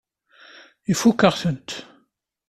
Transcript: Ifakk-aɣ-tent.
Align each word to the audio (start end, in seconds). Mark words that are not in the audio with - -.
Ifakk-aɣ-tent. 0.91 1.69